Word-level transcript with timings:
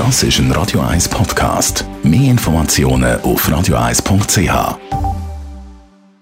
Das 0.00 0.22
ist 0.22 0.38
ein 0.38 0.50
Radio 0.52 0.80
1 0.80 1.10
Podcast. 1.10 1.84
Mehr 2.02 2.30
Informationen 2.30 3.20
auf 3.20 3.46
radio1.ch. 3.46 4.78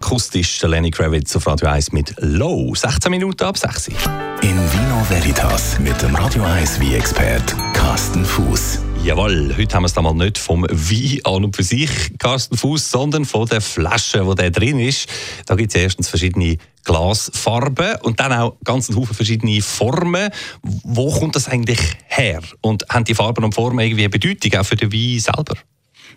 Akustisch 0.00 0.62
Lenny 0.62 0.90
Kravitz 0.90 1.36
auf 1.36 1.46
Radio 1.46 1.68
1 1.68 1.92
mit 1.92 2.12
Low. 2.18 2.74
16 2.74 3.08
Minuten 3.08 3.44
ab 3.44 3.56
6 3.56 3.90
Uhr. 3.90 3.94
In 4.42 4.56
Vino 4.72 5.06
Veritas 5.08 5.78
mit 5.78 6.02
dem 6.02 6.12
Radio 6.16 6.42
1 6.42 6.80
wie 6.80 6.96
expert 6.96 7.54
Carsten 7.72 8.24
Fuß. 8.24 8.80
Jawohl, 9.04 9.54
heute 9.56 9.76
haben 9.76 9.84
wir 9.84 9.86
es 9.86 9.94
mal 9.94 10.12
nicht 10.12 10.38
vom 10.38 10.64
Wein 10.64 11.20
an 11.22 11.44
und 11.44 11.54
für 11.54 11.62
sich, 11.62 12.18
Carsten 12.18 12.56
Fuß, 12.56 12.90
sondern 12.90 13.24
von 13.24 13.46
der 13.46 13.60
Flasche, 13.60 14.26
wo 14.26 14.34
der 14.34 14.50
drin 14.50 14.80
ist. 14.80 15.08
Da 15.46 15.54
gibt 15.54 15.72
es 15.72 15.80
erstens 15.80 16.08
verschiedene 16.08 16.58
Glasfarben 16.88 17.96
und 18.02 18.18
dann 18.18 18.32
auch 18.32 18.56
ganz 18.64 18.88
Haufen 18.88 19.14
verschiedene 19.14 19.60
Formen. 19.60 20.30
Wo 20.62 21.12
kommt 21.12 21.36
das 21.36 21.46
eigentlich 21.46 21.78
her? 22.06 22.40
Und 22.62 22.86
haben 22.88 23.04
die 23.04 23.14
Farben 23.14 23.44
und 23.44 23.54
Formen 23.54 23.80
irgendwie 23.80 24.04
eine 24.04 24.08
Bedeutung 24.08 24.58
auch 24.58 24.64
für 24.64 24.76
den 24.76 24.90
Wein 24.90 25.20
selber? 25.20 25.54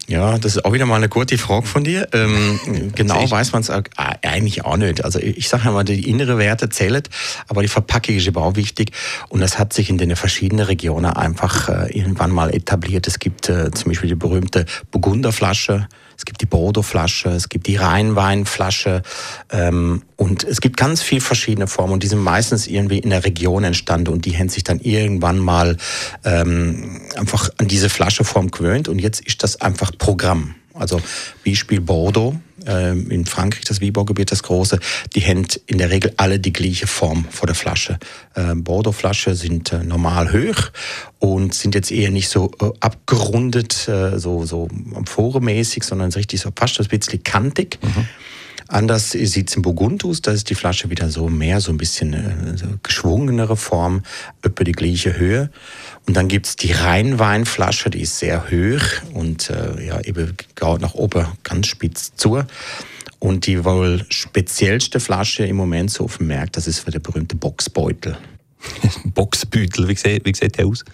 Ja, 0.08 0.38
das 0.38 0.56
ist 0.56 0.66
auch 0.66 0.72
wieder 0.72 0.86
mal 0.86 0.96
eine 0.96 1.10
gute 1.10 1.38
Frage 1.38 1.68
von 1.68 1.84
dir. 1.84 2.08
Ähm, 2.14 2.92
genau 2.96 3.30
weiß 3.30 3.52
man 3.52 3.62
es 3.62 3.70
eigentlich 3.70 4.64
auch 4.64 4.78
nicht. 4.78 5.04
Also 5.04 5.20
ich 5.20 5.50
sage 5.50 5.68
einmal, 5.68 5.84
die 5.84 6.10
innere 6.10 6.38
Werte 6.38 6.70
zählen, 6.70 7.04
aber 7.50 7.62
die 7.62 7.68
Verpackung 7.68 8.16
ist 8.16 8.28
aber 8.30 8.44
auch 8.44 8.56
wichtig. 8.56 8.92
Und 9.28 9.42
das 9.42 9.60
hat 9.60 9.74
sich 9.74 9.90
in 9.90 9.98
den 9.98 10.16
verschiedenen 10.16 10.66
Regionen 10.66 11.12
einfach 11.12 11.68
äh, 11.68 11.98
irgendwann 11.98 12.32
mal 12.32 12.50
etabliert. 12.54 13.08
Es 13.08 13.20
gibt 13.20 13.50
äh, 13.50 13.72
zum 13.72 13.92
Beispiel 13.92 14.10
die 14.10 14.16
berühmte 14.16 14.66
Burgunderflasche, 14.90 15.90
es 16.22 16.26
gibt 16.26 16.42
die 16.42 16.46
Bordeaux-Flasche, 16.46 17.30
es 17.30 17.50
gibt 17.50 17.66
die 17.66 17.78
Rheinweinflasche 17.78 19.02
ähm, 19.50 20.04
und 20.18 20.44
es 20.44 20.62
gibt 20.62 20.78
ganz 20.78 21.02
viele 21.02 21.20
verschiedene 21.20 21.66
Formen 21.66 21.94
und 21.94 22.04
die 22.04 22.08
sind 22.08 22.20
meistens 22.20 22.68
irgendwie 22.68 23.00
in 23.00 23.10
der 23.10 23.26
Region 23.26 23.64
entstanden 23.64 24.14
und 24.14 24.26
die 24.26 24.38
haben 24.38 24.48
sich 24.48 24.64
dann 24.64 24.80
irgendwann 24.80 25.40
mal 25.40 25.78
ähm, 26.24 27.02
einfach 27.16 27.50
an 27.58 27.68
diese 27.68 27.90
Flascheform 27.90 28.52
gewöhnt 28.52 28.88
und 28.88 29.00
jetzt 29.00 29.22
ist 29.22 29.42
das 29.42 29.62
einfach 29.62 29.92
Programm. 29.98 30.54
Also 30.82 31.00
Beispiel 31.46 31.80
Bordeaux, 31.80 32.36
äh, 32.66 32.92
in 32.92 33.26
Frankreich, 33.26 33.64
das 33.66 33.82
Wiebergebiet, 33.82 34.32
das 34.32 34.42
große, 34.42 34.80
die 35.16 35.22
haben 35.22 35.46
in 35.68 35.78
der 35.78 35.92
Regel 35.92 36.12
alle 36.18 36.40
die 36.40 36.52
gleiche 36.52 36.88
Form 36.88 37.26
vor 37.30 37.46
der 37.46 37.56
Flasche. 37.56 38.00
Äh, 38.34 38.56
Bordeaux-Flasche 38.56 39.36
sind 39.36 39.72
äh, 39.72 39.84
normal 39.84 40.34
hoch 40.34 40.72
und 41.20 41.54
sind 41.54 41.76
jetzt 41.76 41.92
eher 41.92 42.10
nicht 42.10 42.30
so 42.30 42.52
äh, 42.60 42.72
abgerundet, 42.80 43.88
äh, 43.88 44.18
so, 44.18 44.44
so 44.46 44.70
amphoremäßig, 44.96 45.84
sondern 45.84 46.12
richtig 46.12 46.42
so 46.42 46.50
fast 46.56 46.80
ein 46.80 46.88
bisschen 46.88 47.22
kantig. 47.24 47.78
Mhm. 47.84 48.08
Anders 48.72 49.12
sieht 49.12 49.50
es 49.50 49.56
im 49.58 49.64
Burgundus, 49.64 50.22
da 50.22 50.32
ist 50.32 50.50
die 50.50 50.56
Flasche 50.56 50.90
wieder 50.90 51.10
so 51.10 51.28
mehr, 51.28 51.60
so 51.60 51.74
ein 51.74 51.78
bisschen 51.78 52.14
äh, 52.14 52.78
geschwungenere 52.84 53.58
Form, 53.58 54.04
etwa 54.44 54.64
die 54.64 54.72
gleiche 54.72 55.18
Höhe. 55.18 55.50
Und 56.08 56.16
dann 56.16 56.30
gibt's 56.30 56.56
die 56.56 56.72
Rheinweinflasche, 56.72 57.90
die 57.90 58.04
ist 58.04 58.18
sehr 58.20 58.46
hoch 58.50 59.14
und 59.14 59.50
äh, 59.50 59.86
ja, 59.86 60.00
eben 60.00 60.38
geht 60.38 60.80
nach 60.80 60.94
oben 60.94 61.28
ganz 61.44 61.68
spitz 61.68 62.16
zu. 62.16 62.44
Und 63.20 63.46
die 63.46 63.66
wohl 63.66 64.06
speziellste 64.08 65.02
Flasche 65.02 65.46
im 65.46 65.58
Moment 65.58 65.92
so 65.92 66.06
auf 66.06 66.20
dem 66.20 66.28
Markt, 66.28 66.56
das 66.56 66.66
ist 66.66 66.80
für 66.80 66.92
der 66.92 67.00
berühmte 67.00 67.36
Boxbeutel. 67.36 68.18
Boxbeutel, 69.04 69.90
wie 69.90 69.98
sieht, 69.98 70.26
wie 70.26 70.34
sieht 70.34 70.58
der 70.58 70.68
aus? 70.68 70.86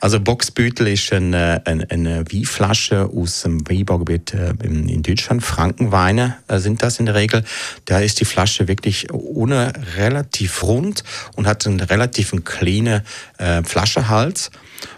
Also 0.00 0.20
Boxbüttel 0.20 0.88
ist 0.88 1.12
eine, 1.12 1.62
eine, 1.64 1.90
eine 1.90 2.24
Weinflasche 2.32 3.10
aus 3.14 3.42
dem 3.42 3.68
Weinbaugebiet 3.68 4.34
äh, 4.34 4.54
in 4.62 5.02
Deutschland. 5.02 5.42
Frankenweine 5.42 6.36
äh, 6.48 6.58
sind 6.58 6.82
das 6.82 6.98
in 6.98 7.06
der 7.06 7.14
Regel. 7.14 7.44
Da 7.84 8.00
ist 8.00 8.20
die 8.20 8.24
Flasche 8.24 8.68
wirklich 8.68 9.12
ohne 9.12 9.72
relativ 9.96 10.62
rund 10.62 11.04
und 11.34 11.46
hat 11.46 11.66
einen 11.66 11.80
relativ 11.80 12.32
kleinen 12.44 13.02
äh, 13.38 13.62
Flaschenhals. 13.62 14.50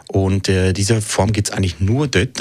Und 0.08 0.48
äh, 0.48 0.72
diese 0.72 1.00
Form 1.00 1.33
gibt's 1.33 1.50
eigentlich 1.50 1.80
nur 1.80 2.08
dort 2.08 2.41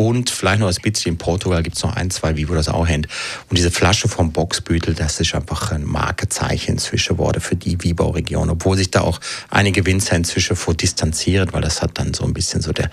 und 0.00 0.30
vielleicht 0.30 0.60
noch 0.60 0.68
ein 0.68 0.74
bisschen 0.80 1.14
in 1.14 1.18
Portugal 1.18 1.60
gibt 1.64 1.76
es 1.76 1.82
noch 1.82 1.96
ein, 1.96 2.08
zwei, 2.10 2.36
wir 2.36 2.54
das 2.54 2.68
auch 2.68 2.86
haben. 2.86 3.04
Und 3.48 3.58
diese 3.58 3.72
Flasche 3.72 4.06
vom 4.06 4.30
Boxbüttel, 4.30 4.94
das 4.94 5.18
ist 5.18 5.34
einfach 5.34 5.72
ein 5.72 5.82
Markezeichen 5.82 6.74
inzwischen 6.74 7.16
geworden 7.16 7.40
für 7.40 7.56
die 7.56 7.82
Wiebau-Region. 7.82 8.48
Obwohl 8.48 8.76
sich 8.76 8.92
da 8.92 9.00
auch 9.00 9.18
einige 9.50 9.84
Winzer 9.86 10.14
inzwischen 10.14 10.54
vor 10.54 10.74
distanzieren, 10.74 11.52
weil 11.52 11.62
das 11.62 11.82
hat 11.82 11.98
dann 11.98 12.14
so 12.14 12.24
ein 12.24 12.32
bisschen 12.32 12.62
so 12.62 12.72
der 12.72 12.92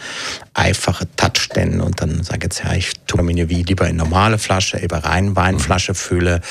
einfache 0.56 1.07
Touch 1.16 1.50
denn. 1.56 1.80
Und 1.80 2.02
dann 2.02 2.24
sage 2.24 2.38
ich 2.40 2.44
jetzt, 2.46 2.63
ja, 2.63 2.74
ich 2.74 2.94
tue 3.06 3.22
mir 3.22 3.50
wie 3.50 3.62
lieber 3.62 3.88
in 3.88 3.97
normale 3.97 4.40
Flasche, 4.40 4.80
eben 4.80 4.97
rein 4.97 5.35
Weinflasche 5.35 5.94
fülle 5.94 6.41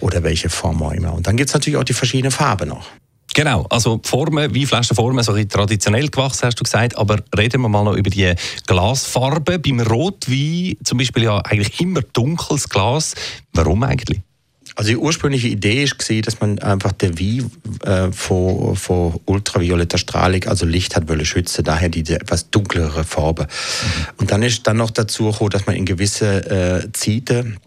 oder 0.00 0.22
welche 0.22 0.50
Form 0.50 0.82
auch 0.82 0.92
immer. 0.92 1.14
Und 1.14 1.26
dann 1.26 1.38
gibt 1.38 1.48
es 1.48 1.54
natürlich 1.54 1.78
auch 1.78 1.84
die 1.84 1.94
verschiedenen 1.94 2.32
Farben 2.32 2.68
noch. 2.68 2.86
Genau, 3.34 3.66
also 3.70 4.00
Formen, 4.04 4.54
wie 4.54 4.66
Flaschenformen, 4.66 5.24
so 5.24 5.32
traditionell 5.44 6.08
gewachsen, 6.08 6.46
hast 6.46 6.60
du 6.60 6.64
gesagt. 6.64 6.96
Aber 6.96 7.18
reden 7.36 7.62
wir 7.62 7.68
mal 7.68 7.84
noch 7.84 7.96
über 7.96 8.10
die 8.10 8.34
Glasfarbe. 8.66 9.58
Beim 9.58 9.80
Rotwein 9.80 10.76
zum 10.84 10.98
Beispiel 10.98 11.24
ja 11.24 11.38
eigentlich 11.38 11.80
immer 11.80 12.02
dunkles 12.02 12.68
Glas. 12.68 13.14
Warum 13.52 13.82
eigentlich? 13.84 14.20
Also 14.74 14.90
die 14.90 14.96
ursprüngliche 14.96 15.48
Idee 15.48 15.84
war, 15.84 16.22
dass 16.22 16.40
man 16.40 16.58
einfach 16.60 16.92
den 16.92 17.18
Wein 17.18 17.50
äh, 17.84 18.12
vor, 18.12 18.74
vor 18.76 19.20
ultravioletter 19.26 19.98
Strahlung, 19.98 20.44
also 20.44 20.64
Licht 20.64 20.96
hat 20.96 21.08
wollen 21.08 21.26
schützen, 21.26 21.64
daher 21.64 21.90
die 21.90 22.00
etwas 22.12 22.50
dunklere 22.50 23.04
Farbe. 23.04 23.42
Mhm. 23.42 24.06
Und 24.18 24.30
dann 24.30 24.42
ist 24.42 24.66
dann 24.66 24.78
noch 24.78 24.90
dazu 24.90 25.30
gekommen, 25.30 25.50
dass 25.50 25.66
man 25.66 25.76
in 25.76 25.84
gewisse 25.84 26.84
äh, 26.86 26.92
Zeiten 26.92 27.58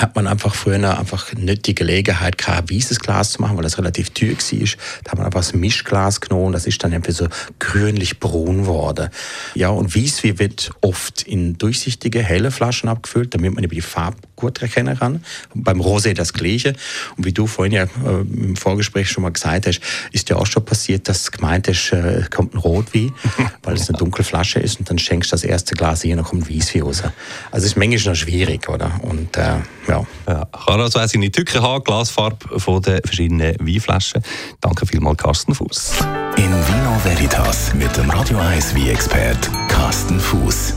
hat 0.00 0.16
man 0.16 0.26
einfach 0.26 0.54
früher 0.54 0.98
einfach 0.98 1.32
nicht 1.34 1.66
die 1.66 1.74
Gelegenheit 1.74 2.38
gehabt, 2.38 2.72
weißes 2.72 3.00
Glas 3.00 3.32
zu 3.32 3.42
machen, 3.42 3.56
weil 3.56 3.62
das 3.62 3.78
relativ 3.78 4.10
teuer 4.10 4.30
war. 4.30 4.68
Da 5.04 5.10
hat 5.10 5.18
man 5.18 5.26
einfach 5.26 5.52
ein 5.52 5.60
Mischglas 5.60 6.20
genommen, 6.20 6.52
das 6.52 6.66
ist 6.66 6.82
dann 6.82 6.92
irgendwie 6.92 7.12
so 7.12 7.28
grünlich-braun 7.58 8.62
geworden. 8.62 9.10
Ja, 9.54 9.68
und 9.70 9.94
weiß 9.94 10.22
wird 10.22 10.70
oft 10.80 11.22
in 11.22 11.58
durchsichtige, 11.58 12.22
helle 12.22 12.50
Flaschen 12.50 12.88
abgefüllt, 12.88 13.34
damit 13.34 13.54
man 13.54 13.64
über 13.64 13.74
die 13.74 13.80
Farbe 13.80 14.16
gut 14.36 14.60
erkennen 14.62 14.98
kann. 14.98 15.24
beim 15.54 15.80
Rosé 15.80 16.14
das 16.14 16.32
Gleiche. 16.32 16.74
Und 17.16 17.26
wie 17.26 17.32
du 17.32 17.46
vorhin 17.46 17.72
ja 17.72 17.84
äh, 17.84 18.20
im 18.20 18.56
Vorgespräch 18.56 19.10
schon 19.10 19.22
mal 19.22 19.30
gesagt 19.30 19.66
hast, 19.66 19.80
ist 20.12 20.28
ja 20.30 20.36
auch 20.36 20.46
schon 20.46 20.64
passiert, 20.64 21.08
dass 21.08 21.30
gemeint 21.30 21.68
ist, 21.68 21.92
äh, 21.92 22.24
kommt 22.30 22.54
ein 22.54 22.58
Rotwein, 22.58 23.12
weil 23.62 23.76
es 23.76 23.88
eine 23.88 23.98
dunkle 23.98 24.24
Flasche 24.24 24.58
ist 24.60 24.80
und 24.80 24.88
dann 24.90 24.98
schenkst 24.98 25.30
du 25.30 25.34
das 25.34 25.44
erste 25.44 25.74
Glas 25.74 26.02
hier 26.02 26.12
und 26.12 26.18
dann 26.18 26.26
kommt 26.26 26.50
Weißwein 26.50 26.82
raus. 26.82 27.02
Also 27.50 27.66
ist 27.66 27.76
manchmal 27.76 28.14
noch 28.14 28.20
schwierig, 28.20 28.68
oder? 28.68 29.00
Und 29.02 29.36
äh, 29.36 29.56
ja. 29.90 30.06
ja. 30.28 30.46
Kann 30.46 30.80
also 30.80 30.98
auch 30.98 31.06
seine 31.06 31.30
Tücke 31.30 31.60
haben, 31.60 31.84
Glasfarbe 31.84 32.58
von 32.58 32.80
den 32.82 33.00
verschiedenen 33.04 33.56
Weinflaschen. 33.60 34.22
Danke 34.60 34.86
vielmals, 34.86 35.18
Carsten 35.18 35.54
Fuß. 35.54 35.92
In 36.36 36.44
Vino 36.44 37.00
Veritas 37.02 37.74
mit 37.74 37.94
dem 37.96 38.08
Radio 38.10 38.38
1 38.38 38.74
Wie-Expert 38.74 39.50
Carsten 39.68 40.20
Fuß. 40.20 40.74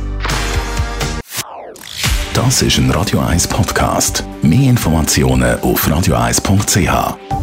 Das 2.34 2.64
ist 2.64 2.78
ein 2.78 2.90
Radio 2.90 3.20
1 3.20 3.48
Podcast. 3.48 4.24
Mehr 4.42 4.72
Informationen 4.72 5.60
auf 5.62 5.88
radio1.ch. 5.88 7.43